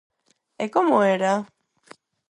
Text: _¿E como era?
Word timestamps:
_¿E 0.63 0.65
como 0.75 0.97
era? 1.15 1.33